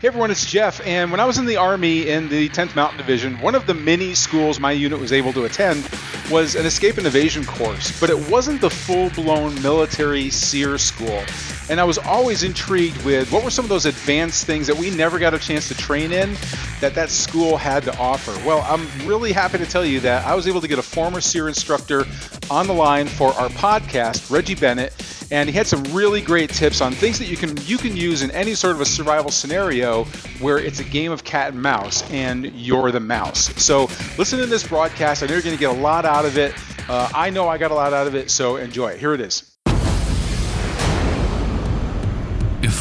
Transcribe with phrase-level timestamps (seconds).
[0.00, 0.80] Hey everyone, it's Jeff.
[0.86, 3.74] And when I was in the Army in the 10th Mountain Division, one of the
[3.74, 5.90] many schools my unit was able to attend
[6.30, 11.24] was an escape and evasion course, but it wasn't the full blown military SERE school.
[11.70, 14.90] And I was always intrigued with what were some of those advanced things that we
[14.90, 16.34] never got a chance to train in
[16.80, 18.32] that that school had to offer.
[18.46, 21.20] Well, I'm really happy to tell you that I was able to get a former
[21.20, 22.06] SERE instructor
[22.50, 24.94] on the line for our podcast, Reggie Bennett
[25.30, 28.22] and he had some really great tips on things that you can you can use
[28.22, 30.04] in any sort of a survival scenario
[30.40, 33.54] where it's a game of cat and mouse and you're the mouse.
[33.62, 33.82] So
[34.16, 35.22] listen to this broadcast.
[35.22, 36.54] I know you're going to get a lot out of it.
[36.88, 39.00] Uh, I know I got a lot out of it, so enjoy it.
[39.00, 39.47] Here it is.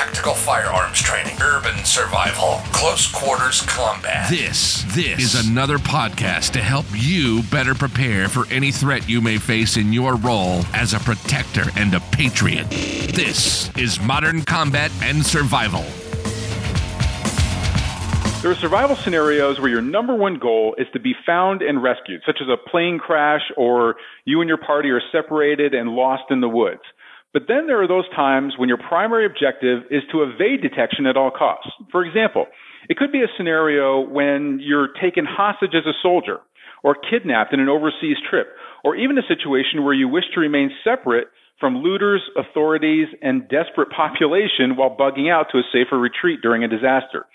[0.00, 4.30] Tactical firearms training, urban survival, close quarters combat.
[4.30, 9.36] This, this is another podcast to help you better prepare for any threat you may
[9.36, 12.70] face in your role as a protector and a patriot.
[12.70, 15.84] This is Modern Combat and Survival.
[18.40, 22.22] There are survival scenarios where your number one goal is to be found and rescued,
[22.24, 26.40] such as a plane crash or you and your party are separated and lost in
[26.40, 26.80] the woods.
[27.32, 31.16] But then there are those times when your primary objective is to evade detection at
[31.16, 31.70] all costs.
[31.92, 32.46] For example,
[32.88, 36.40] it could be a scenario when you're taken hostage as a soldier
[36.82, 38.48] or kidnapped in an overseas trip,
[38.82, 41.28] or even a situation where you wish to remain separate
[41.60, 46.68] from looters, authorities, and desperate population while bugging out to a safer retreat during a
[46.68, 47.26] disaster.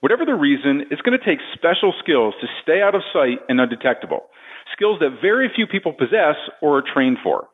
[0.00, 3.60] Whatever the reason, it's going to take special skills to stay out of sight and
[3.60, 4.26] undetectable.
[4.74, 7.46] Skills that very few people possess or are trained for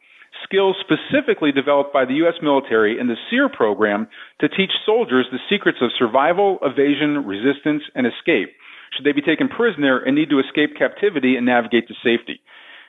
[0.44, 2.38] skills specifically developed by the U.S.
[2.42, 4.06] military in the SERE program
[4.40, 8.54] to teach soldiers the secrets of survival, evasion, resistance, and escape
[8.94, 12.40] should they be taken prisoner and need to escape captivity and navigate to safety.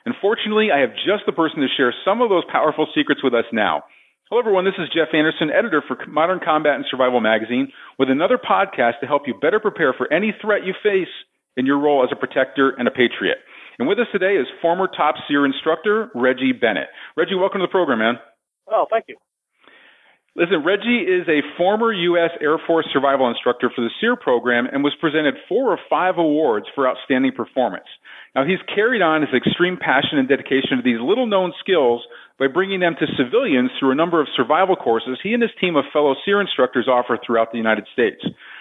[0.04, 3.46] Unfortunately, I have just the person to share some of those powerful secrets with us
[3.52, 3.82] now.
[4.30, 8.38] Hello everyone, this is Jeff Anderson, editor for Modern Combat and Survival magazine, with another
[8.38, 11.10] podcast to help you better prepare for any threat you face
[11.56, 13.38] in your role as a protector and a patriot.
[13.78, 16.88] And with us today is former top SERE instructor, Reggie Bennett.
[17.16, 18.14] Reggie, welcome to the program, man.
[18.70, 19.16] Oh, thank you.
[20.34, 22.30] Listen, Reggie is a former U.S.
[22.42, 26.66] Air Force survival instructor for the SERE program and was presented four or five awards
[26.74, 27.88] for outstanding performance.
[28.34, 32.04] Now, he's carried on his extreme passion and dedication to these little known skills
[32.38, 35.74] by bringing them to civilians through a number of survival courses he and his team
[35.74, 38.20] of fellow SERE instructors offer throughout the United States.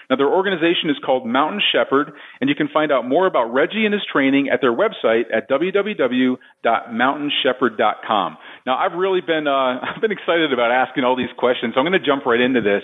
[0.10, 2.12] Now, their organization is called Mountain Shepherd,
[2.42, 5.48] and you can find out more about Reggie and his training at their website at
[5.50, 8.38] www.mountainshepherd.com.
[8.66, 11.86] Now, I've really been uh, I've been excited about asking all these questions, so I'm
[11.86, 12.84] going to jump right into this.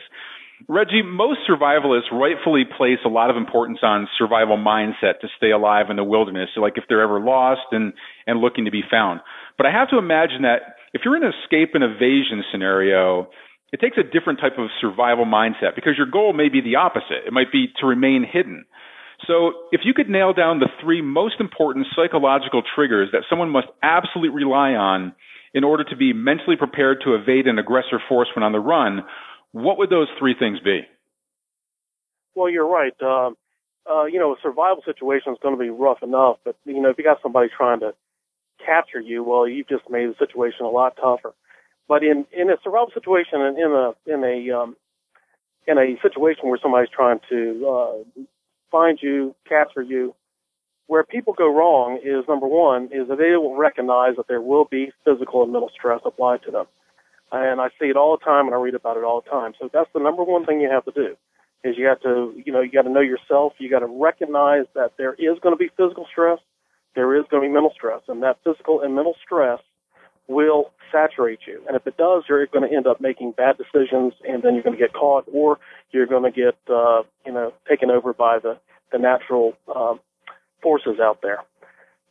[0.68, 5.88] Reggie, most survivalists rightfully place a lot of importance on survival mindset to stay alive
[5.90, 7.94] in the wilderness, so like if they're ever lost and,
[8.28, 9.22] and looking to be found.
[9.58, 13.30] But I have to imagine that if you're in an escape and evasion scenario,
[13.72, 17.26] it takes a different type of survival mindset because your goal may be the opposite.
[17.26, 18.66] It might be to remain hidden.
[19.28, 23.68] So if you could nail down the three most important psychological triggers that someone must
[23.82, 25.14] absolutely rely on
[25.54, 29.04] in order to be mentally prepared to evade an aggressor force when on the run,
[29.52, 30.82] what would those three things be?
[32.36, 32.94] Well, you're right.
[33.02, 33.32] Uh,
[33.90, 36.90] uh, you know, a survival situation is going to be rough enough, but you know,
[36.90, 37.94] if you got somebody trying to
[38.66, 41.34] capture you, well, you've just made the situation a lot tougher.
[41.88, 44.76] But in in a survival situation and in a in a um,
[45.68, 48.22] in a situation where somebody's trying to uh,
[48.72, 50.16] find you, capture you,
[50.88, 54.66] where people go wrong is number one is that they will recognize that there will
[54.66, 56.66] be physical and mental stress applied to them,
[57.32, 59.54] and I see it all the time and I read about it all the time.
[59.60, 61.16] So that's the number one thing you have to do
[61.64, 63.54] is you have to you know you got to know yourself.
[63.58, 66.40] You got to recognize that there is going to be physical stress,
[66.96, 69.60] there is going to be mental stress, and that physical and mental stress
[70.32, 71.62] will saturate you.
[71.68, 74.64] And if it does, you're going to end up making bad decisions, and then you're
[74.64, 75.60] going to get caught, or
[75.92, 78.58] you're going to get, uh, you know, taken over by the
[78.92, 80.00] the natural um,
[80.62, 81.40] forces out there.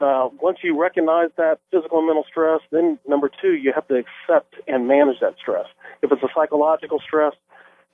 [0.00, 3.96] Uh, once you recognize that physical and mental stress, then number two, you have to
[3.96, 5.66] accept and manage that stress.
[6.00, 7.34] If it's a psychological stress,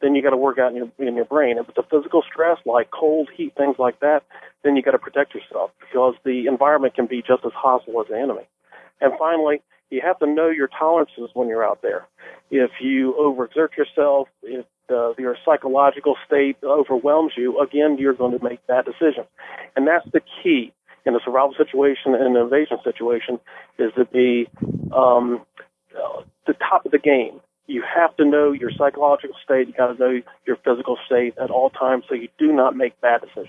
[0.00, 1.58] then you got to work out in your in your brain.
[1.58, 4.22] If it's a physical stress like cold, heat, things like that,
[4.62, 8.06] then you got to protect yourself because the environment can be just as hostile as
[8.08, 8.46] the enemy.
[9.00, 12.06] And finally, you have to know your tolerances when you're out there.
[12.50, 18.42] If you overexert yourself, if uh, your psychological state overwhelms you, again, you're going to
[18.42, 19.26] make bad decisions.
[19.74, 20.72] And that's the key
[21.04, 23.38] in a survival situation and an invasion situation
[23.78, 24.48] is to be
[24.92, 25.44] um,
[26.46, 27.40] the top of the game.
[27.66, 29.66] You have to know your psychological state.
[29.66, 33.00] You got to know your physical state at all times, so you do not make
[33.00, 33.48] bad decisions.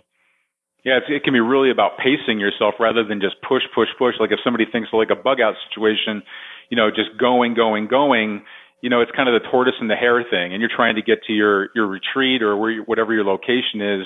[0.83, 4.15] Yeah, it can be really about pacing yourself rather than just push, push, push.
[4.19, 6.24] Like if somebody thinks like a bug out situation,
[6.69, 8.44] you know, just going, going, going.
[8.81, 11.01] You know, it's kind of the tortoise and the hare thing, and you're trying to
[11.01, 14.06] get to your your retreat or where you, whatever your location is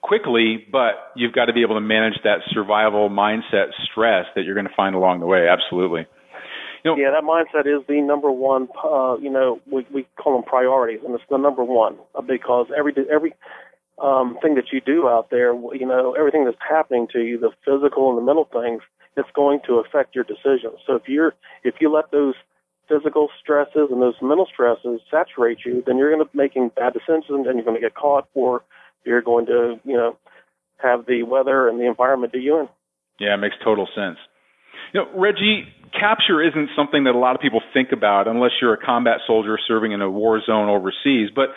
[0.00, 4.54] quickly, but you've got to be able to manage that survival mindset stress that you're
[4.54, 5.48] going to find along the way.
[5.48, 6.06] Absolutely.
[6.84, 8.68] You know, yeah, that mindset is the number one.
[8.82, 11.96] Uh, you know, we we call them priorities, and it's the number one
[12.26, 13.34] because every every
[14.02, 17.50] um, thing that you do out there, you know, everything that's happening to you, the
[17.64, 18.82] physical and the mental things,
[19.16, 20.78] it's going to affect your decisions.
[20.86, 22.34] So if you're if you let those
[22.88, 26.92] physical stresses and those mental stresses saturate you, then you're going to be making bad
[26.92, 28.62] decisions and you're going to get caught, or
[29.04, 30.16] you're going to, you know,
[30.82, 32.68] have the weather and the environment do you in.
[33.20, 34.18] Yeah, it makes total sense.
[34.92, 38.74] You know, Reggie, capture isn't something that a lot of people think about unless you're
[38.74, 41.30] a combat soldier serving in a war zone overseas.
[41.34, 41.50] But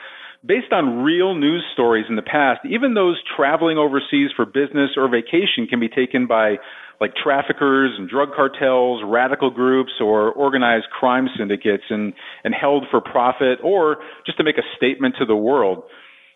[0.45, 5.09] based on real news stories in the past, even those traveling overseas for business or
[5.09, 6.57] vacation can be taken by
[7.01, 12.13] like traffickers and drug cartels, radical groups, or organized crime syndicates and,
[12.43, 15.83] and held for profit or just to make a statement to the world.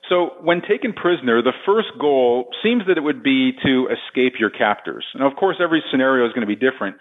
[0.09, 4.49] So when taken prisoner, the first goal seems that it would be to escape your
[4.49, 5.05] captors.
[5.15, 6.97] Now, of course, every scenario is going to be different.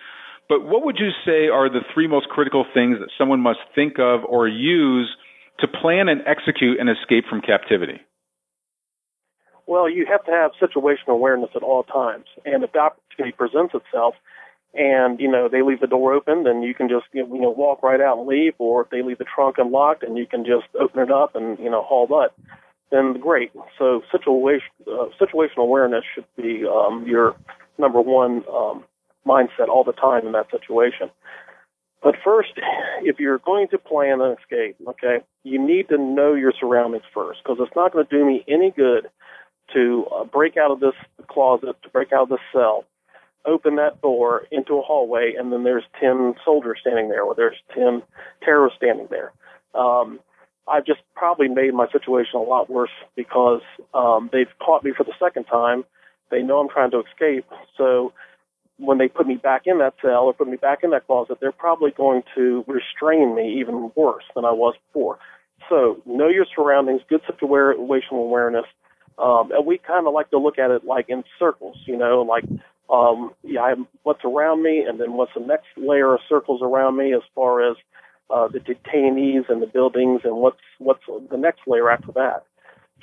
[0.49, 3.99] But what would you say are the three most critical things that someone must think
[3.99, 5.09] of or use
[5.61, 8.01] to plan and execute an escape from captivity?
[9.67, 12.25] Well, you have to have situational awareness at all times.
[12.47, 14.15] And if the opportunity presents itself
[14.73, 17.83] and, you know, they leave the door open, then you can just, you know, walk
[17.83, 18.55] right out and leave.
[18.59, 21.59] Or if they leave the trunk unlocked and you can just open it up and,
[21.59, 22.35] you know, haul butt,
[22.91, 23.53] then great.
[23.79, 27.37] So situation, uh, situational awareness should be um, your
[27.77, 28.85] number one um,
[29.27, 31.11] mindset all the time in that situation.
[32.03, 32.53] But first,
[33.03, 37.41] if you're going to plan an escape, okay, you need to know your surroundings first
[37.43, 39.09] because it's not going to do me any good
[39.75, 40.95] to uh, break out of this
[41.29, 42.85] closet, to break out of this cell,
[43.45, 47.57] open that door into a hallway, and then there's 10 soldiers standing there or there's
[47.75, 48.03] 10
[48.45, 49.33] terrorists standing there.
[49.75, 50.21] Um,
[50.69, 53.63] I've just probably made my situation a lot worse because
[53.95, 55.85] um, they've caught me for the second time.
[56.31, 57.47] They know I'm trying to escape,
[57.77, 58.13] so
[58.79, 61.39] when they put me back in that cell or put me back in that closet,
[61.41, 65.19] they're probably going to restrain me even worse than I was before.
[65.69, 68.65] So know your surroundings, good situational awareness.
[69.19, 72.23] Um, and we kind of like to look at it like in circles, you know,
[72.23, 72.45] like,
[72.89, 76.97] um, yeah, I'm, what's around me and then what's the next layer of circles around
[76.97, 77.77] me as far as,
[78.31, 82.45] uh, the detainees and the buildings and what's, what's the next layer after that.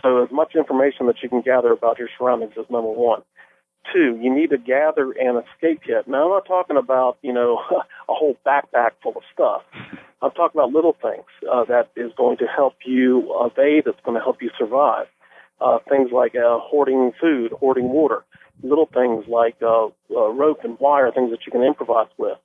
[0.02, 3.24] So as much information that you can gather about your surroundings is number one.
[3.94, 6.08] Two, you need to gather an escape kit.
[6.08, 9.62] Now, I'm not talking about, you know, a whole backpack full of stuff.
[10.22, 14.18] I'm talking about little things uh, that is going to help you evade, that's going
[14.18, 15.08] to help you survive.
[15.62, 18.24] Uh, things like uh, hoarding food, hoarding water,
[18.64, 22.38] little things like uh, uh, rope and wire, things that you can improvise with.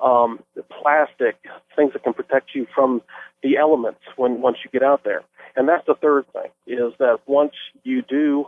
[0.00, 0.40] Um,
[0.82, 1.36] plastic,
[1.74, 3.02] things that can protect you from
[3.42, 5.22] the elements when once you get out there.
[5.56, 7.52] And that's the third thing is that once
[7.82, 8.46] you do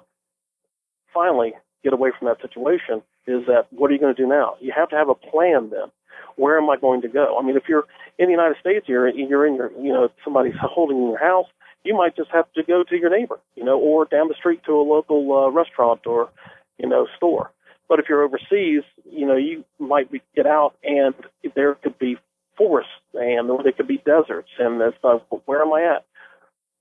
[1.15, 4.57] finally get away from that situation is that what are you going to do now?
[4.61, 5.91] You have to have a plan then.
[6.37, 7.39] Where am I going to go?
[7.39, 7.85] I mean, if you're
[8.19, 11.47] in the United States, you're you're in your you know somebody's holding in your house.
[11.85, 14.61] You might just have to go to your neighbor, you know, or down the street
[14.67, 16.31] to a local uh, restaurant or
[16.79, 17.51] you know store.
[17.89, 21.15] But if you're overseas, you know, you might be, get out and
[21.55, 22.19] there could be
[22.57, 26.05] forests and or there could be deserts and it's uh, where am I at?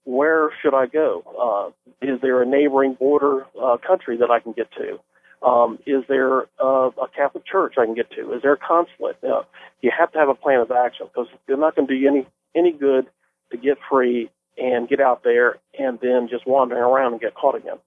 [0.08, 1.22] Where should I go?
[1.38, 5.00] Uh, is there a neighboring border uh, country that I can get to?
[5.46, 8.34] Um, is there uh, a Catholic church I can get to?
[8.34, 9.18] Is there a consulate?
[9.22, 9.44] Uh,
[9.82, 12.10] you have to have a plan of action because they're not going to do you
[12.10, 13.08] any any good
[13.52, 17.56] to get free and get out there and then just wandering around and get caught
[17.56, 17.78] again.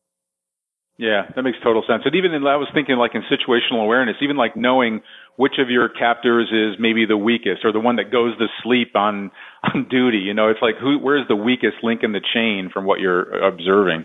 [1.00, 2.02] Yeah, that makes total sense.
[2.04, 5.00] And even in, I was thinking like in situational awareness, even like knowing
[5.36, 8.94] which of your captors is maybe the weakest or the one that goes to sleep
[8.94, 9.30] on,
[9.64, 10.18] on duty.
[10.18, 13.32] You know, it's like who, where's the weakest link in the chain from what you're
[13.32, 14.04] observing?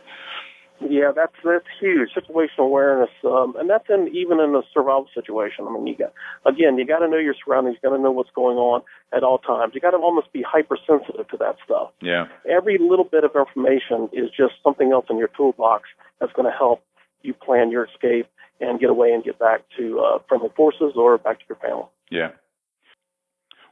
[0.79, 2.09] Yeah, that's that's huge.
[2.15, 5.65] Situational awareness, um, and that's in even in a survival situation.
[5.67, 6.13] I mean, you got
[6.45, 7.77] again, you got to know your surroundings.
[7.81, 8.81] You got to know what's going on
[9.15, 9.73] at all times.
[9.73, 11.91] You got to almost be hypersensitive to that stuff.
[12.01, 12.25] Yeah.
[12.49, 15.87] Every little bit of information is just something else in your toolbox
[16.19, 16.81] that's going to help
[17.25, 18.27] you plan your escape
[18.59, 21.85] and get away and get back to uh, friendly forces or back to your family.
[22.09, 22.29] Yeah.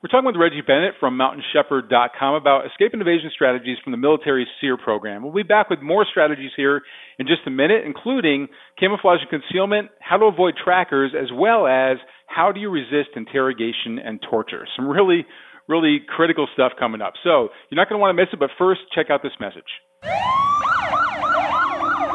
[0.03, 4.45] We're talking with Reggie Bennett from MountainShepherd.com about escape and evasion strategies from the military
[4.59, 5.23] SERE program.
[5.23, 6.81] We'll be back with more strategies here
[7.19, 11.95] in just a minute, including camouflage and concealment, how to avoid trackers, as well as
[12.27, 14.67] how do you resist interrogation and torture.
[14.75, 15.25] Some really,
[15.69, 17.13] really critical stuff coming up.
[17.23, 19.71] So you're not going to want to miss it, but first, check out this message.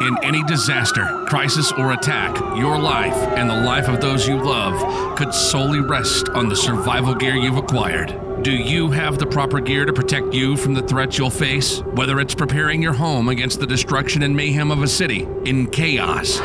[0.00, 5.18] In any disaster, crisis, or attack, your life and the life of those you love
[5.18, 8.16] could solely rest on the survival gear you've acquired.
[8.44, 11.80] Do you have the proper gear to protect you from the threats you'll face?
[11.80, 16.38] Whether it's preparing your home against the destruction and mayhem of a city in chaos,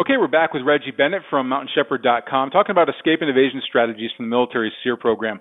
[0.00, 4.26] Okay, we're back with Reggie Bennett from MountainShepherd.com talking about escape and evasion strategies from
[4.26, 5.40] the military SERE program.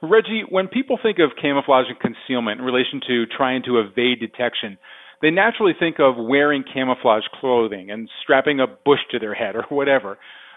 [0.00, 4.78] Reggie, when people think of camouflage and concealment in relation to trying to evade detection,
[5.20, 9.66] they naturally think of wearing camouflage clothing and strapping a bush to their head or
[9.68, 10.16] whatever.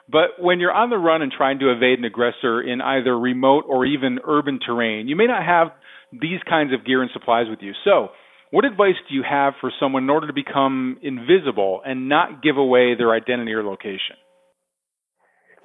[0.10, 3.65] But when you're on the run and trying to evade an aggressor in either remote
[3.67, 5.74] or even urban terrain, you may not have
[6.13, 7.74] these kinds of gear and supplies with you.
[7.84, 8.12] So,
[8.51, 12.58] what advice do you have for someone in order to become invisible and not give
[12.58, 14.17] away their identity or location?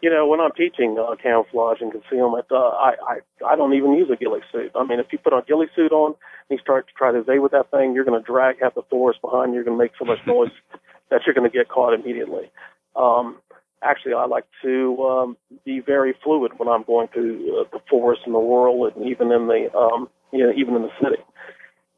[0.03, 3.95] You know, when I'm teaching uh, camouflage and concealment, uh, I, I I don't even
[3.95, 4.71] use a ghillie suit.
[4.75, 6.15] I mean, if you put a ghillie suit on
[6.49, 8.75] and you start to try to evade with that thing, you're going to drag half
[8.75, 9.57] the forest behind you.
[9.57, 10.53] You're going to make so much noise
[11.11, 12.53] that you're going to get caught immediately.
[12.95, 13.39] Um,
[13.83, 18.23] actually, I like to um, be very fluid when I'm going through uh, the forest
[18.27, 21.23] and the world, and even in the um, you know even in the city.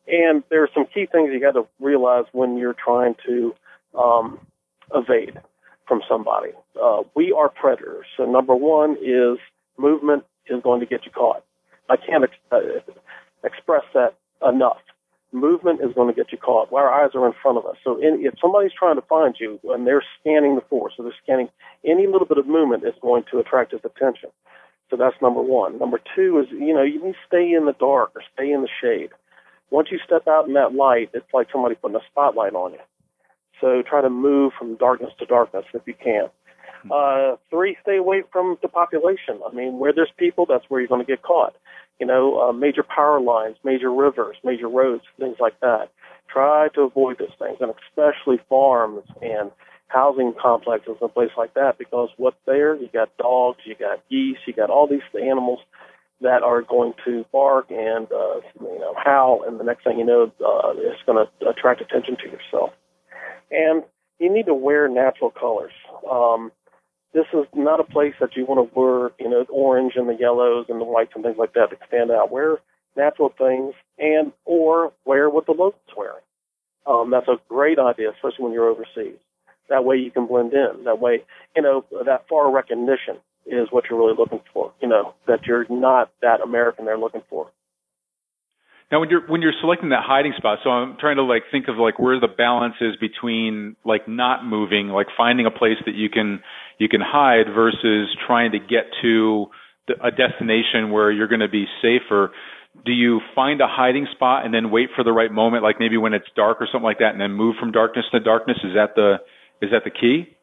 [0.08, 3.54] And there are some key things you got to realize when you're trying to
[3.94, 4.38] um,
[4.94, 5.38] evade
[5.86, 6.50] from somebody.
[6.80, 8.06] Uh, we are predators.
[8.16, 9.38] So number one is
[9.76, 11.44] movement is going to get you caught.
[11.90, 12.58] I can't ex- uh,
[13.44, 14.14] express that
[14.46, 14.78] enough.
[15.30, 16.72] Movement is going to get you caught.
[16.72, 17.76] Our eyes are in front of us.
[17.84, 21.12] So in, if somebody's trying to find you and they're scanning the force, so they're
[21.22, 21.50] scanning
[21.84, 24.30] any little bit of movement is going to attract his attention.
[24.88, 25.78] So that's number one.
[25.78, 28.62] Number two is, you know, you need to stay in the dark or stay in
[28.62, 29.10] the shade
[29.70, 32.78] once you step out in that light, it's like somebody putting a spotlight on you.
[33.60, 36.28] So try to move from darkness to darkness if you can.
[36.82, 36.92] Hmm.
[36.92, 39.40] Uh, three, stay away from the population.
[39.46, 41.56] I mean, where there's people, that's where you're going to get caught.
[41.98, 45.90] You know, uh, major power lines, major rivers, major roads, things like that.
[46.32, 49.50] Try to avoid those things, and especially farms and
[49.88, 54.36] housing complexes and places like that, because what's there, you got dogs, you got geese,
[54.46, 55.60] you got all these animals
[56.20, 60.04] that are going to bark and uh, you know howl, and the next thing you
[60.04, 62.70] know, uh, it's going to attract attention to yourself.
[63.50, 63.84] And
[64.18, 65.72] you need to wear natural colors.
[66.10, 66.50] Um,
[67.14, 70.16] this is not a place that you want to wear, you know, orange and the
[70.18, 72.30] yellows and the whites and things like that that stand out.
[72.30, 72.58] Wear
[72.96, 76.22] natural things and or wear what the locals wearing.
[76.86, 79.18] Um, that's a great idea, especially when you're overseas.
[79.68, 80.84] That way you can blend in.
[80.84, 81.22] That way,
[81.54, 84.72] you know, that far recognition is what you're really looking for.
[84.80, 87.50] You know, that you're not that American they're looking for.
[88.90, 91.68] Now, when you're when you're selecting that hiding spot, so I'm trying to like think
[91.68, 95.94] of like where the balance is between like not moving, like finding a place that
[95.94, 96.40] you can
[96.78, 99.46] you can hide versus trying to get to
[99.88, 102.30] the, a destination where you're going to be safer.
[102.86, 105.98] Do you find a hiding spot and then wait for the right moment, like maybe
[105.98, 108.56] when it's dark or something like that, and then move from darkness to darkness?
[108.64, 109.16] Is that the
[109.60, 110.34] is that the key?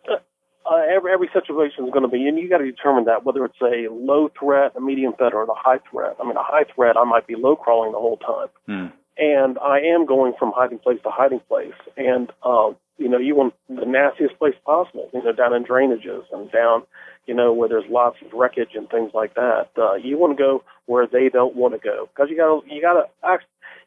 [0.70, 3.46] Uh, every every situation is going to be, and you got to determine that whether
[3.46, 6.16] it's a low threat, a medium threat, or a high threat.
[6.20, 8.48] I mean, a high threat, I might be low crawling the whole time.
[8.66, 8.96] Hmm.
[9.18, 11.74] and I am going from hiding place to hiding place.
[11.98, 15.10] And uh, you know, you want the nastiest place possible.
[15.14, 16.84] You know, down in drainages and down,
[17.28, 19.70] you know, where there's lots of wreckage and things like that.
[19.78, 22.74] Uh, you want to go where they don't want to go because you got to
[22.74, 23.40] you got to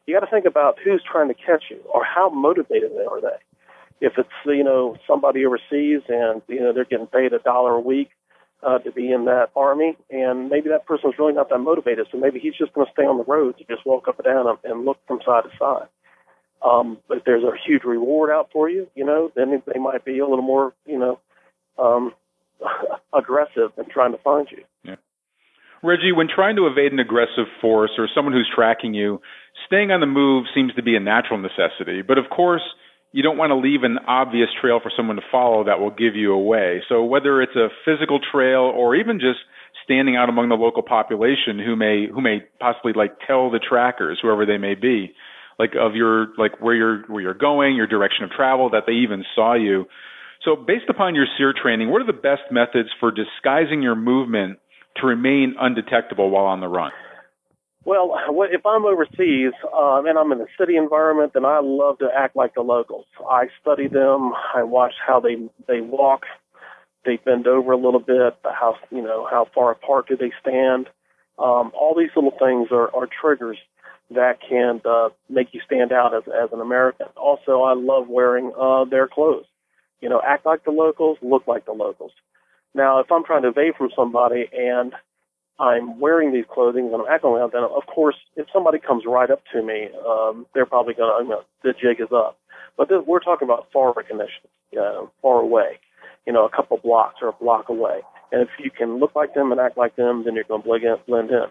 [0.05, 3.21] you got to think about who's trying to catch you or how motivated they are
[3.21, 3.39] they.
[4.01, 7.79] If it's you know somebody overseas and you know they're getting paid a dollar a
[7.79, 8.09] week
[8.63, 12.17] uh, to be in that army, and maybe that person's really not that motivated, so
[12.17, 14.57] maybe he's just going to stay on the road to just walk up and down
[14.63, 15.87] and look from side to side.
[16.65, 20.03] Um, but if there's a huge reward out for you, you know, then they might
[20.03, 21.19] be a little more, you know,
[21.77, 22.13] um,
[23.17, 24.63] aggressive in trying to find you.
[24.83, 24.95] Yeah.
[25.81, 29.21] Reggie, when trying to evade an aggressive force or someone who's tracking you,
[29.65, 32.01] staying on the move seems to be a natural necessity.
[32.01, 32.63] But of course,
[33.11, 36.15] you don't want to leave an obvious trail for someone to follow that will give
[36.15, 36.81] you away.
[36.87, 39.39] So whether it's a physical trail or even just
[39.83, 44.19] standing out among the local population who may who may possibly like tell the trackers,
[44.21, 45.13] whoever they may be,
[45.57, 48.93] like of your like where you're where you're going, your direction of travel, that they
[48.93, 49.85] even saw you.
[50.45, 54.59] So based upon your SERE training, what are the best methods for disguising your movement
[54.97, 56.91] to remain undetectable while on the run?
[57.85, 58.17] Well,
[58.51, 62.35] if I'm overseas um, and I'm in a city environment, then I love to act
[62.35, 63.05] like the locals.
[63.29, 64.33] I study them.
[64.53, 65.35] I watch how they
[65.67, 66.23] they walk.
[67.05, 68.37] They bend over a little bit.
[68.43, 70.87] How you know how far apart do they stand?
[71.39, 73.57] Um, all these little things are, are triggers
[74.11, 77.07] that can uh, make you stand out as as an American.
[77.15, 79.45] Also, I love wearing uh, their clothes.
[80.01, 82.11] You know, act like the locals, look like the locals.
[82.75, 84.93] Now, if I'm trying to evade from somebody and
[85.59, 89.29] I'm wearing these clothing and I'm acting like that, of course, if somebody comes right
[89.29, 92.37] up to me, um, they're probably going to, you know, the jig is up.
[92.77, 95.79] But this, we're talking about far recognition, you far away,
[96.25, 97.99] you know, a couple blocks or a block away.
[98.31, 100.99] And if you can look like them and act like them, then you're going to.
[101.07, 101.43] Blend in.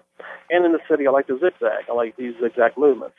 [0.50, 1.90] And in the city, I like to zigzag.
[1.90, 3.16] I like these zigzag movements.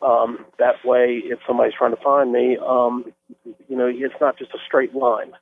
[0.00, 3.12] Um, that way, if somebody's trying to find me, um,
[3.44, 5.32] you know, it's not just a straight line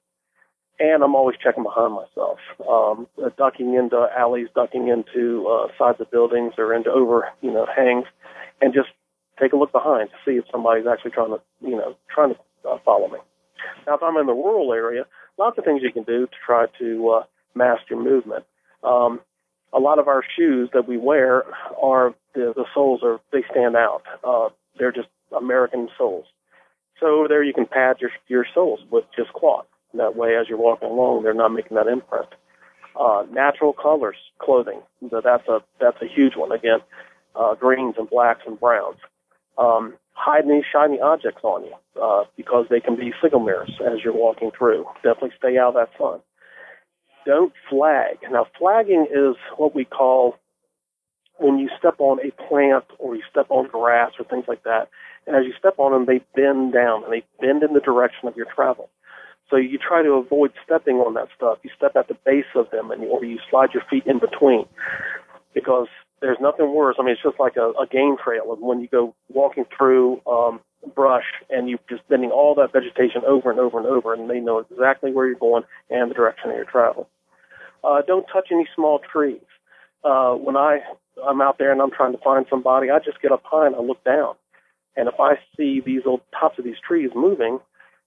[0.78, 6.00] and I'm always checking behind myself, um, uh, ducking into alleys, ducking into uh, sides
[6.00, 8.04] of buildings or into over, you know, hangs,
[8.60, 8.88] and just
[9.40, 12.68] take a look behind to see if somebody's actually trying to, you know, trying to
[12.68, 13.18] uh, follow me.
[13.86, 15.04] Now, if I'm in the rural area,
[15.38, 17.22] lots of things you can do to try to uh,
[17.54, 18.44] mask your movement.
[18.82, 19.20] Um,
[19.72, 21.44] a lot of our shoes that we wear
[21.82, 24.02] are the, the soles are they stand out.
[24.24, 26.26] Uh, they're just American soles.
[27.00, 29.66] So there, you can pad your your soles with just cloth.
[29.94, 32.28] That way, as you're walking along, they're not making that imprint.
[32.98, 34.80] Uh, natural colors, clothing.
[35.02, 36.52] That's a that's a huge one.
[36.52, 36.78] Again,
[37.34, 38.96] uh, greens and blacks and browns.
[39.58, 44.02] Um, hide any shiny objects on you uh, because they can be signal mirrors as
[44.02, 44.86] you're walking through.
[44.96, 46.20] Definitely stay out of that sun.
[47.26, 48.18] Don't flag.
[48.30, 50.36] Now, flagging is what we call
[51.38, 54.88] when you step on a plant or you step on grass or things like that.
[55.26, 58.28] And as you step on them, they bend down and they bend in the direction
[58.28, 58.88] of your travel.
[59.48, 61.58] So you try to avoid stepping on that stuff.
[61.62, 64.66] You step at the base of them, and or you slide your feet in between,
[65.54, 65.86] because
[66.20, 66.96] there's nothing worse.
[66.98, 70.20] I mean, it's just like a, a game trail of when you go walking through
[70.26, 70.60] um,
[70.94, 74.40] brush and you're just bending all that vegetation over and over and over, and they
[74.40, 77.08] know exactly where you're going and the direction of your travel.
[77.84, 79.40] Uh, don't touch any small trees.
[80.04, 80.80] Uh, when I
[81.26, 83.76] I'm out there and I'm trying to find somebody, I just get up high and
[83.76, 84.34] I look down,
[84.96, 87.58] and if I see these old tops of these trees moving,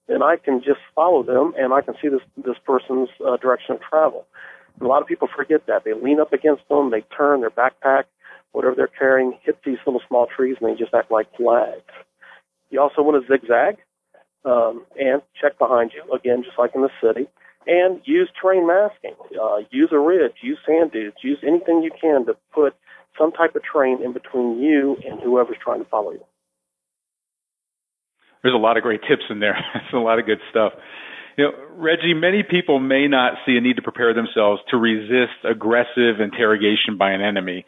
[0.10, 3.76] then I can just follow them and I can see this this person's uh, direction
[3.76, 4.26] of travel.
[4.74, 5.84] And a lot of people forget that.
[5.86, 8.06] They lean up against them, they turn their backpack,
[8.52, 11.93] whatever they're carrying, hit these little small trees, and they just act like flags.
[12.72, 13.78] You also want to zigzag
[14.45, 17.28] um, and check behind you, again, just like in the city,
[17.67, 19.15] and use terrain masking.
[19.39, 22.76] Uh, use a ridge, use sand dunes, use anything you can to put
[23.17, 26.24] some type of terrain in between you and whoever's trying to follow you
[28.43, 29.58] there's a lot of great tips in there.
[29.75, 30.73] It's a lot of good stuff.
[31.38, 35.39] You know, Reggie, many people may not see a need to prepare themselves to resist
[35.49, 37.65] aggressive interrogation by an enemy,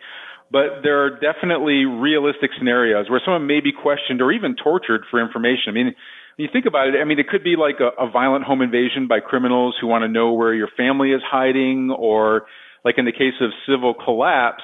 [0.52, 5.22] but there are definitely realistic scenarios where someone may be questioned or even tortured for
[5.22, 5.70] information.
[5.70, 5.96] I mean,
[6.36, 8.62] when you think about it, I mean, it could be like a, a violent home
[8.62, 12.48] invasion by criminals who want to know where your family is hiding, or
[12.84, 14.64] like in the case of civil collapse,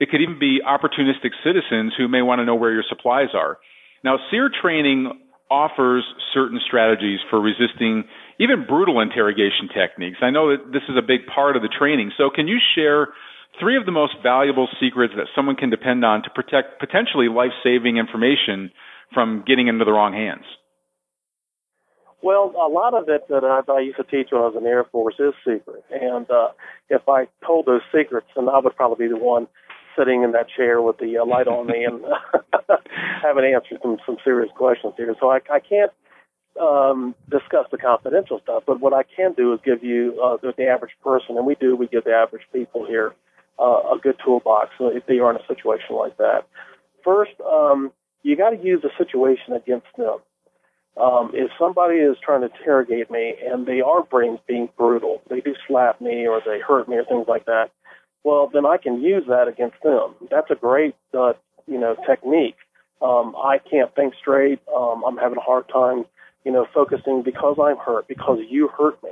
[0.00, 3.58] it could even be opportunistic citizens who may want to know where your supplies are.
[4.04, 5.10] Now, SERE training
[5.50, 6.04] offers
[6.34, 8.04] certain strategies for resisting
[8.40, 10.18] even brutal interrogation techniques.
[10.20, 12.12] I know that this is a big part of the training.
[12.16, 13.08] So can you share
[13.60, 17.96] three of the most valuable secrets that someone can depend on to protect potentially life-saving
[17.96, 18.70] information
[19.14, 20.44] from getting into the wrong hands?
[22.22, 24.64] Well, a lot of it that I, I used to teach when I was in
[24.64, 25.84] the Air Force is secret.
[25.92, 26.48] And uh,
[26.88, 29.46] if I told those secrets, then I would probably be the one
[29.96, 32.02] sitting in that chair with the uh, light on me and
[33.22, 35.92] haven't answered some some serious questions here, so I, I can't
[36.60, 38.64] um, discuss the confidential stuff.
[38.66, 41.54] But what I can do is give you uh, the, the average person, and we
[41.54, 41.76] do.
[41.76, 43.14] We give the average people here
[43.58, 46.46] uh, a good toolbox if they are in a situation like that.
[47.04, 50.18] First, um, you got to use the situation against them.
[51.00, 55.40] Um, if somebody is trying to interrogate me and they are being, being brutal, they
[55.40, 57.70] do slap me or they hurt me or things like that,
[58.26, 60.16] well, then I can use that against them.
[60.32, 61.34] That's a great, uh,
[61.68, 62.56] you know, technique.
[63.00, 64.58] Um, I can't think straight.
[64.76, 66.06] Um, I'm having a hard time,
[66.44, 69.10] you know, focusing because I'm hurt, because you hurt me.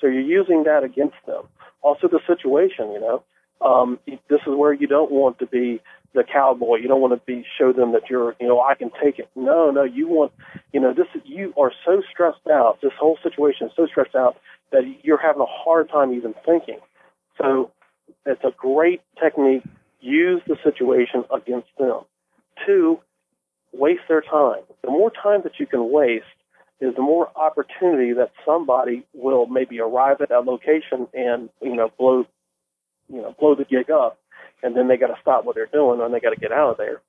[0.00, 1.42] So you're using that against them.
[1.82, 3.22] Also the situation, you know,
[3.60, 5.82] um, this is where you don't want to be
[6.14, 6.76] the cowboy.
[6.76, 9.28] You don't want to be show them that you're, you know, I can take it.
[9.36, 10.32] No, no, you want,
[10.72, 12.78] you know, this you are so stressed out.
[12.80, 14.38] This whole situation is so stressed out
[14.72, 16.78] that you're having a hard time even thinking.
[17.36, 17.70] So
[18.26, 19.62] it's a great technique.
[20.00, 22.00] Use the situation against them.
[22.66, 23.00] Two,
[23.72, 24.62] waste their time.
[24.82, 26.24] The more time that you can waste
[26.80, 31.90] is the more opportunity that somebody will maybe arrive at that location and, you know,
[31.98, 32.26] blow,
[33.08, 34.18] you know, blow the gig up
[34.62, 36.72] and then they got to stop what they're doing and they got to get out
[36.72, 37.00] of there.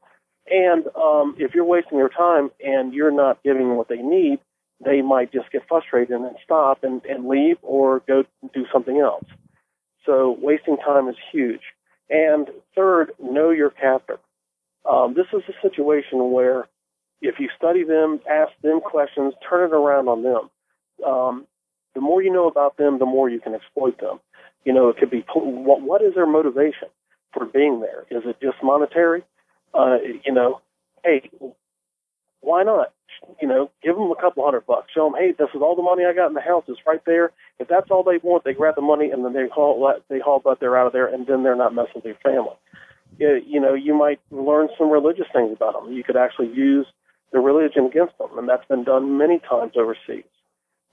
[0.47, 4.39] And um, if you're wasting your time and you're not giving them what they need,
[4.83, 9.23] they might just get frustrated and stop and, and leave or go do something else.
[10.05, 11.61] So wasting time is huge.
[12.09, 14.19] And third, know your captor.
[14.89, 16.67] Um, this is a situation where
[17.21, 20.49] if you study them, ask them questions, turn it around on them.
[21.05, 21.47] Um,
[21.95, 24.19] the more you know about them, the more you can exploit them.
[24.63, 26.89] You know, it could be what, what is their motivation?
[27.35, 28.05] for being there?
[28.09, 29.23] Is it just monetary?
[29.73, 30.61] Uh, you know,
[31.03, 31.29] hey,
[32.45, 32.93] why not?
[33.41, 34.91] You know, give them a couple hundred bucks.
[34.93, 36.63] Show them, hey, this is all the money I got in the house.
[36.67, 37.31] It's right there.
[37.59, 40.39] If that's all they want, they grab the money and then they haul they haul
[40.39, 42.55] butt they're out of there, and then they're not messing with your family.
[43.17, 45.93] You know, you might learn some religious things about them.
[45.93, 46.85] You could actually use
[47.31, 50.25] the religion against them, and that's been done many times overseas,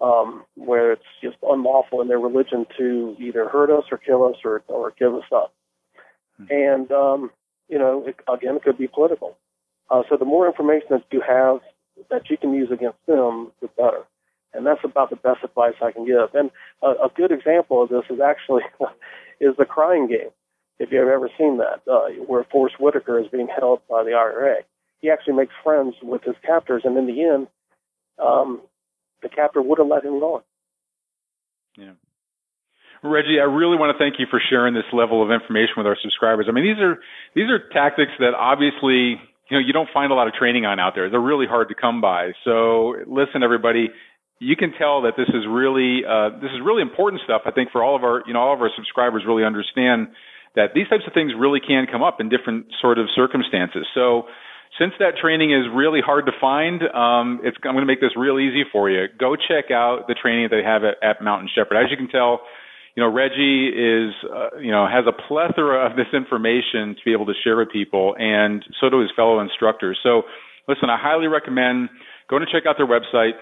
[0.01, 4.37] um, where it's just unlawful in their religion to either hurt us or kill us
[4.45, 5.53] or or give us up.
[6.51, 7.31] And, um,
[7.69, 9.37] you know, it, again, it could be political.
[9.91, 11.61] Uh, so the more information that you have
[12.11, 14.05] that you can use against them, the better.
[14.55, 16.35] And that's about the best advice I can give.
[16.35, 16.51] And
[16.83, 18.63] a, a good example of this is actually
[19.41, 20.31] is the crying game.
[20.79, 24.63] If you've ever seen that, uh, where Forest Whitaker is being held by the IRA,
[25.01, 27.47] he actually makes friends with his captors, and in the end,
[28.19, 28.63] um,
[29.23, 30.43] the captor would have let him go.
[31.77, 31.93] Yeah.
[33.03, 35.97] Reggie, I really want to thank you for sharing this level of information with our
[36.01, 36.47] subscribers.
[36.49, 36.99] I mean, these are
[37.35, 40.79] these are tactics that obviously you know you don't find a lot of training on
[40.81, 41.11] out there.
[41.11, 42.33] They're really hard to come by.
[42.45, 43.91] So listen, everybody,
[44.39, 47.43] you can tell that this is really uh, this is really important stuff.
[47.47, 50.09] I think for all of our you know all of our subscribers really understand
[50.55, 53.87] that these types of things really can come up in different sort of circumstances.
[53.95, 54.29] So
[54.79, 58.39] since that training is really hard to find, um, I'm going to make this real
[58.39, 59.07] easy for you.
[59.19, 61.77] Go check out the training that they have at, at Mountain Shepherd.
[61.77, 62.41] As you can tell,
[62.95, 67.13] you know, Reggie is, uh, you know, has a plethora of this information to be
[67.13, 69.99] able to share with people, and so do his fellow instructors.
[70.03, 70.25] So,
[70.69, 71.89] listen, I highly recommend
[72.29, 73.33] going to check out their website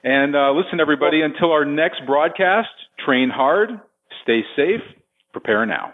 [0.03, 2.67] And uh, listen, everybody, until our next broadcast,
[3.05, 3.79] train hard,
[4.23, 4.81] stay safe
[5.31, 5.93] Prepare now.